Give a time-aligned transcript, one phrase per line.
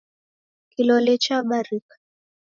[0.71, 1.95] Kilole chabarika.